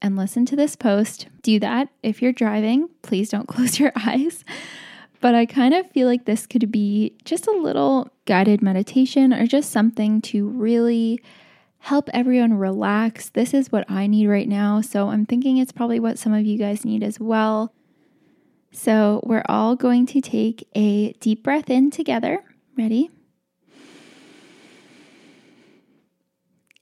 [0.00, 1.88] and listen to this post, do that.
[2.02, 4.44] If you're driving, please don't close your eyes.
[5.20, 9.46] But I kind of feel like this could be just a little guided meditation or
[9.46, 11.20] just something to really
[11.78, 13.28] help everyone relax.
[13.30, 14.80] This is what I need right now.
[14.80, 17.74] So I'm thinking it's probably what some of you guys need as well.
[18.72, 22.42] So we're all going to take a deep breath in together.
[22.76, 23.10] Ready?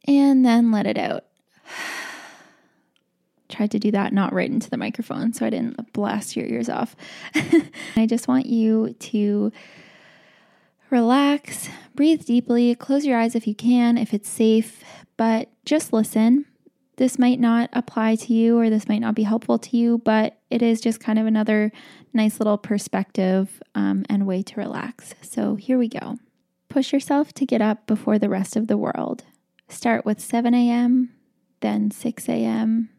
[0.06, 1.24] And then let it out.
[3.48, 6.68] Tried to do that not right into the microphone so I didn't blast your ears
[6.68, 6.96] off.
[7.96, 9.52] I just want you to
[10.90, 14.82] relax, breathe deeply, close your eyes if you can, if it's safe,
[15.16, 16.46] but just listen.
[16.96, 20.38] This might not apply to you or this might not be helpful to you, but
[20.50, 21.72] it is just kind of another
[22.12, 25.14] nice little perspective um, and way to relax.
[25.22, 26.18] So here we go.
[26.68, 29.24] Push yourself to get up before the rest of the world.
[29.72, 31.14] Start with 7 a.m.,
[31.60, 32.90] then 6 a.m.,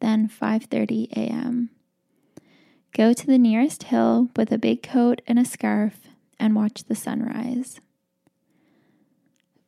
[0.00, 1.70] then 5:30 a.m.
[2.92, 6.08] Go to the nearest hill with a big coat and a scarf
[6.38, 7.80] and watch the sunrise.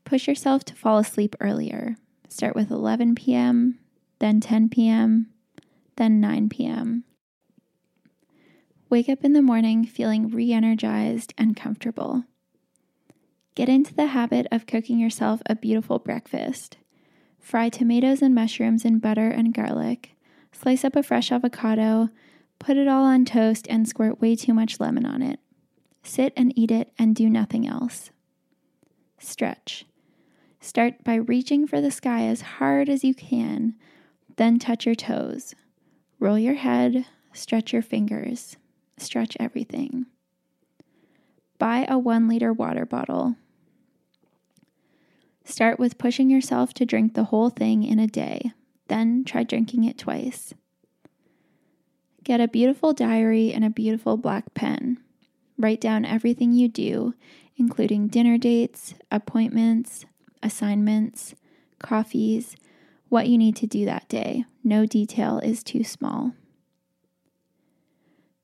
[0.05, 1.97] Push yourself to fall asleep earlier.
[2.29, 3.79] Start with 11 p.m.,
[4.19, 5.29] then 10 p.m.,
[5.95, 7.05] then 9 p.m.
[8.91, 12.25] Wake up in the morning feeling re energized and comfortable.
[13.59, 16.77] Get into the habit of cooking yourself a beautiful breakfast.
[17.41, 20.13] Fry tomatoes and mushrooms in butter and garlic.
[20.53, 22.11] Slice up a fresh avocado,
[22.61, 25.41] put it all on toast, and squirt way too much lemon on it.
[26.05, 28.13] Sit and eat it and do nothing else.
[29.19, 29.85] Stretch.
[30.61, 33.75] Start by reaching for the sky as hard as you can,
[34.37, 35.57] then touch your toes.
[36.21, 38.57] Roll your head, stretch your fingers,
[38.99, 40.07] stretch everything.
[41.59, 43.35] Buy a one liter water bottle.
[45.49, 48.53] Start with pushing yourself to drink the whole thing in a day,
[48.89, 50.53] then try drinking it twice.
[52.23, 54.99] Get a beautiful diary and a beautiful black pen.
[55.57, 57.15] Write down everything you do,
[57.57, 60.05] including dinner dates, appointments,
[60.43, 61.35] assignments,
[61.79, 62.55] coffees,
[63.09, 64.45] what you need to do that day.
[64.63, 66.35] No detail is too small.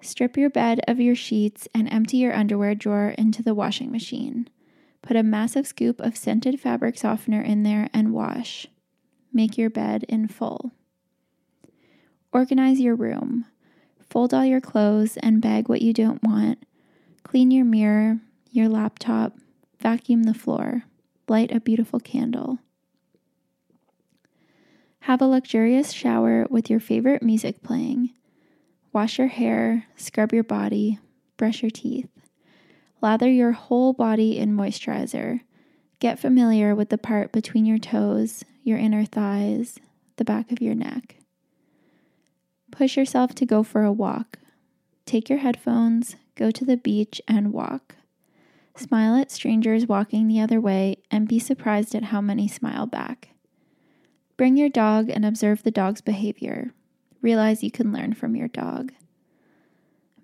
[0.01, 4.49] Strip your bed of your sheets and empty your underwear drawer into the washing machine.
[5.05, 8.67] Put a massive scoop of scented fabric softener in there and wash.
[9.33, 10.73] Make your bed in full.
[12.33, 13.47] Organize your room.
[14.09, 16.65] Fold all your clothes and bag what you don't want
[17.25, 18.21] Clean your mirror,
[18.53, 19.33] your laptop,
[19.81, 20.85] vacuum the floor,
[21.27, 22.59] light a beautiful candle.
[25.01, 28.11] Have a luxurious shower with your favorite music playing.
[28.93, 31.01] Wash your hair, scrub your body,
[31.37, 32.09] brush your teeth.
[33.05, 35.43] Lather your whole body in moisturizer.
[35.99, 39.79] Get familiar with the part between your toes, your inner thighs,
[40.17, 41.17] the back of your neck.
[42.71, 44.39] Push yourself to go for a walk.
[45.05, 47.97] Take your headphones, go to the beach, and walk.
[48.75, 53.29] Smile at strangers walking the other way and be surprised at how many smile back.
[54.39, 56.73] Bring your dog and observe the dog's behavior.
[57.21, 58.93] Realize you can learn from your dog.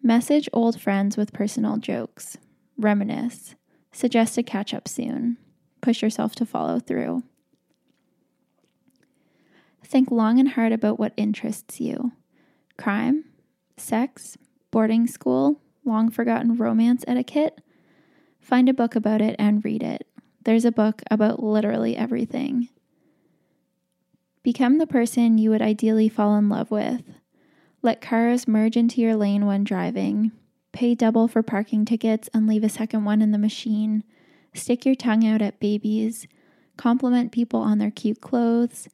[0.03, 2.39] Message old friends with personal jokes.
[2.81, 3.55] Reminisce.
[3.93, 5.37] Suggest a catch up soon.
[5.81, 7.23] Push yourself to follow through.
[9.85, 12.13] Think long and hard about what interests you
[12.77, 13.25] crime,
[13.77, 14.39] sex,
[14.71, 17.61] boarding school, long forgotten romance etiquette,
[18.41, 20.07] find a book about it and read it.
[20.45, 22.69] There's a book about literally everything.
[24.43, 27.03] Become the person you would ideally fall in love with.
[27.83, 30.33] Let cars merge into your lane when driving.
[30.81, 34.03] Pay double for parking tickets and leave a second one in the machine.
[34.55, 36.27] Stick your tongue out at babies.
[36.79, 38.89] Compliment people on their cute clothes.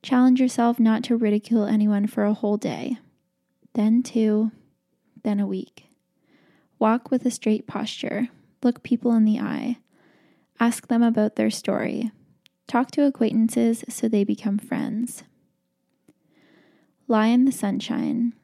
[0.00, 2.98] Challenge yourself not to ridicule anyone for a whole day.
[3.72, 4.52] Then two,
[5.24, 5.86] then a week.
[6.78, 8.28] Walk with a straight posture.
[8.62, 9.78] Look people in the eye.
[10.60, 12.12] Ask them about their story.
[12.68, 15.24] Talk to acquaintances so they become friends.
[17.08, 18.34] Lie in the sunshine.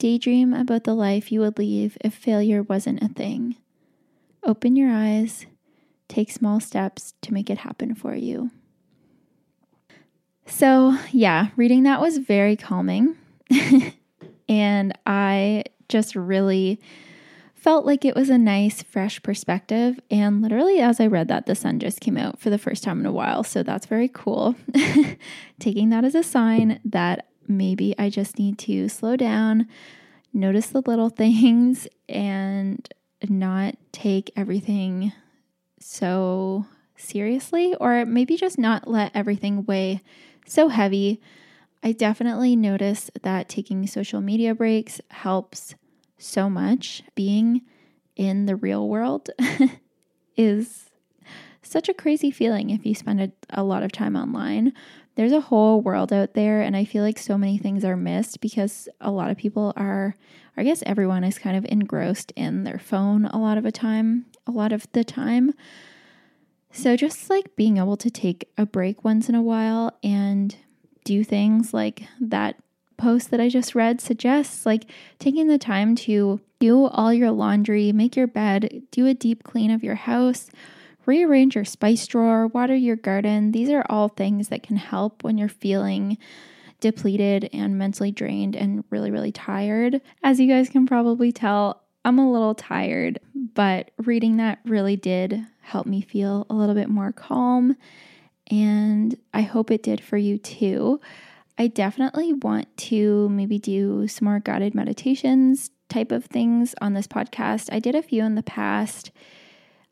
[0.00, 3.56] Daydream about the life you would leave if failure wasn't a thing.
[4.42, 5.44] Open your eyes.
[6.08, 8.50] Take small steps to make it happen for you.
[10.46, 13.14] So, yeah, reading that was very calming.
[14.48, 16.80] and I just really
[17.54, 20.00] felt like it was a nice, fresh perspective.
[20.10, 23.00] And literally, as I read that, the sun just came out for the first time
[23.00, 23.44] in a while.
[23.44, 24.56] So that's very cool.
[25.60, 29.68] Taking that as a sign that maybe I just need to slow down,
[30.32, 32.88] notice the little things, and
[33.28, 35.12] not take everything
[35.78, 40.00] so seriously, or maybe just not let everything weigh
[40.46, 41.20] so heavy.
[41.82, 45.74] I definitely notice that taking social media breaks helps
[46.18, 47.02] so much.
[47.14, 47.62] Being
[48.16, 49.30] in the real world
[50.36, 50.90] is
[51.62, 54.72] such a crazy feeling if you spend a, a, lot of time online.
[55.16, 58.40] There's a whole world out there, and I feel like so many things are missed
[58.40, 60.14] because a lot of people are,
[60.56, 64.26] I guess everyone is kind of engrossed in their phone a lot of the time,
[64.46, 65.52] a lot of the time.
[66.72, 70.56] So just like being able to take a break once in a while and
[71.04, 72.56] do things like that
[72.96, 74.84] post that I just read suggests, like
[75.18, 79.70] taking the time to do all your laundry, make your bed, do a deep clean
[79.70, 80.50] of your house,
[81.10, 83.50] rearrange your spice drawer, water your garden.
[83.50, 86.16] These are all things that can help when you're feeling
[86.78, 90.00] depleted and mentally drained and really, really tired.
[90.22, 95.44] As you guys can probably tell, I'm a little tired, but reading that really did
[95.62, 97.76] help me feel a little bit more calm.
[98.48, 101.00] And I hope it did for you too.
[101.58, 107.08] I definitely want to maybe do some more guided meditations type of things on this
[107.08, 107.68] podcast.
[107.72, 109.10] I did a few in the past.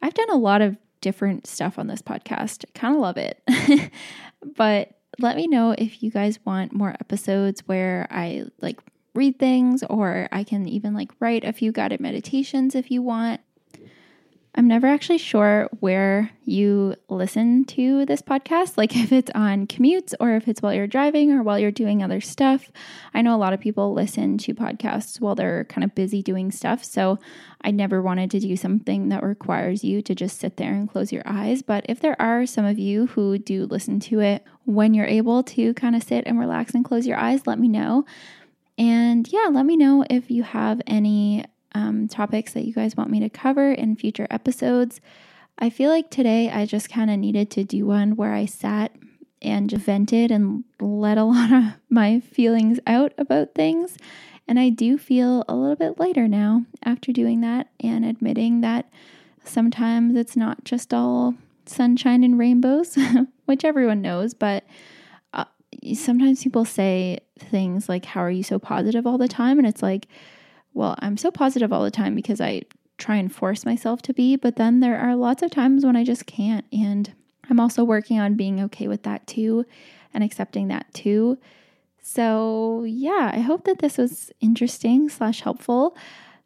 [0.01, 2.64] I've done a lot of different stuff on this podcast.
[2.74, 3.42] Kind of love it.
[4.57, 8.80] but let me know if you guys want more episodes where I like
[9.14, 13.40] read things or I can even like write a few guided meditations if you want.
[14.59, 20.14] I'm never actually sure where you listen to this podcast, like if it's on commutes
[20.18, 22.72] or if it's while you're driving or while you're doing other stuff.
[23.14, 26.50] I know a lot of people listen to podcasts while they're kind of busy doing
[26.50, 26.82] stuff.
[26.82, 27.20] So
[27.61, 31.12] I never wanted to do something that requires you to just sit there and close
[31.12, 31.62] your eyes.
[31.62, 35.44] But if there are some of you who do listen to it when you're able
[35.44, 38.06] to kind of sit and relax and close your eyes, let me know.
[38.76, 43.11] And yeah, let me know if you have any um, topics that you guys want
[43.11, 45.01] me to cover in future episodes.
[45.59, 48.93] I feel like today I just kind of needed to do one where I sat
[49.43, 53.97] and vented and let a lot of my feelings out about things.
[54.47, 58.91] And I do feel a little bit lighter now after doing that and admitting that
[59.45, 61.35] sometimes it's not just all
[61.66, 62.97] sunshine and rainbows,
[63.45, 64.64] which everyone knows, but
[65.35, 65.45] uh,
[65.95, 69.59] sometimes people say things like, How are you so positive all the time?
[69.59, 70.07] And it's like,
[70.75, 72.62] well, I'm so positive all the time because I
[72.99, 76.05] try and force myself to be, but then there are lots of times when I
[76.05, 76.64] just can't.
[76.73, 77.12] And
[77.49, 79.64] I'm also working on being okay with that too
[80.12, 81.39] and accepting that too.
[82.01, 85.97] So, yeah, I hope that this was interesting slash helpful.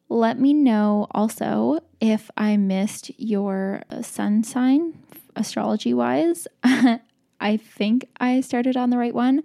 [0.08, 4.98] Let me know also if I missed your sun sign
[5.36, 6.46] astrology wise.
[6.64, 9.42] I think I started on the right one,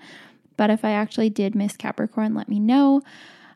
[0.56, 3.02] but if I actually did miss Capricorn, let me know.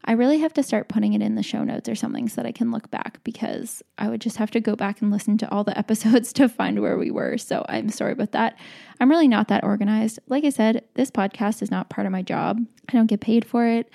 [0.05, 2.47] I really have to start putting it in the show notes or something so that
[2.47, 5.51] I can look back because I would just have to go back and listen to
[5.51, 7.37] all the episodes to find where we were.
[7.37, 8.57] So I'm sorry about that.
[8.99, 10.19] I'm really not that organized.
[10.27, 13.45] Like I said, this podcast is not part of my job, I don't get paid
[13.45, 13.89] for it.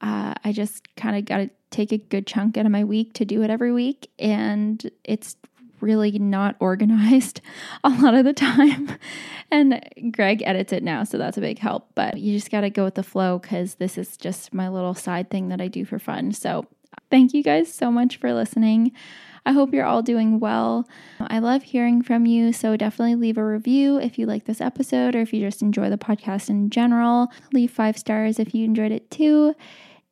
[0.00, 3.14] Uh, I just kind of got to take a good chunk out of my week
[3.14, 4.10] to do it every week.
[4.18, 5.36] And it's
[5.84, 7.40] really not organized
[7.84, 8.98] a lot of the time.
[9.50, 9.80] And
[10.10, 11.90] Greg edits it now, so that's a big help.
[11.94, 14.94] But you just got to go with the flow because this is just my little
[14.94, 16.32] side thing that I do for fun.
[16.32, 16.66] So
[17.10, 18.92] thank you guys so much for listening.
[19.46, 20.88] I hope you're all doing well.
[21.20, 25.14] I love hearing from you, so definitely leave a review if you like this episode
[25.14, 27.30] or if you just enjoy the podcast in general.
[27.52, 29.54] Leave five stars if you enjoyed it too.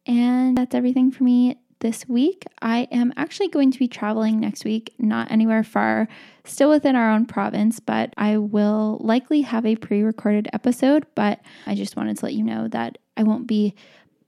[0.04, 2.44] And that's everything for me this week.
[2.62, 6.08] I am actually going to be traveling next week, not anywhere far,
[6.44, 11.04] still within our own province, but I will likely have a pre recorded episode.
[11.14, 13.74] But I just wanted to let you know that I won't be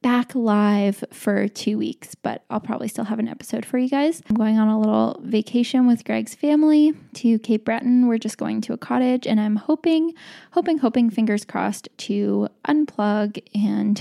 [0.02, 4.20] back live for two weeks, but I'll probably still have an episode for you guys.
[4.28, 8.06] I'm going on a little vacation with Greg's family to Cape Breton.
[8.06, 10.12] We're just going to a cottage, and I'm hoping,
[10.50, 13.98] hoping, hoping, fingers crossed, to unplug and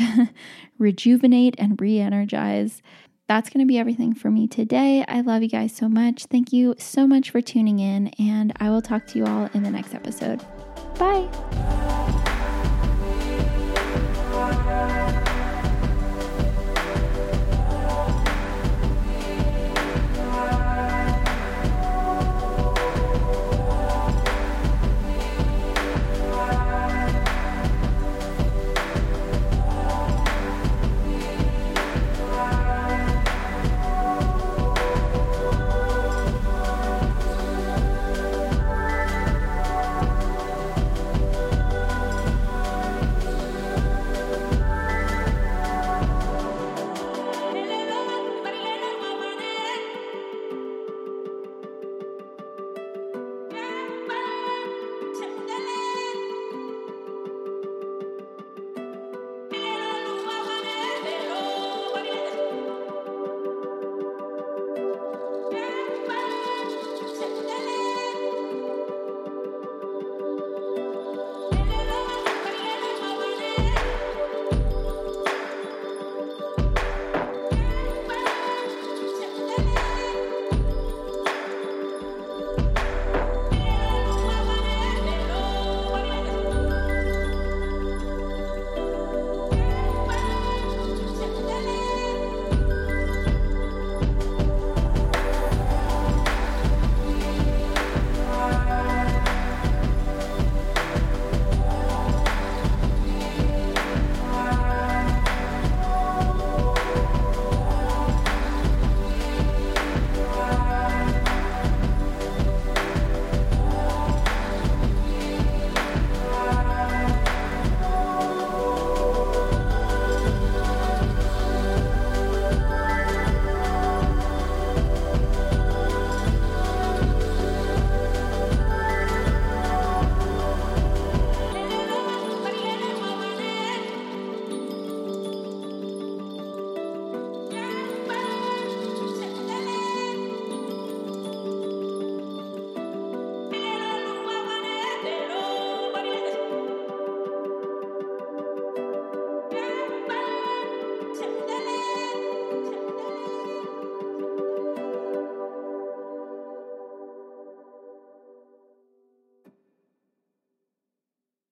[0.78, 2.82] rejuvenate and re energize.
[3.28, 5.06] That's going to be everything for me today.
[5.08, 6.26] I love you guys so much.
[6.26, 9.64] Thank you so much for tuning in, and I will talk to you all in
[9.64, 10.44] the next episode.
[10.98, 11.92] Bye.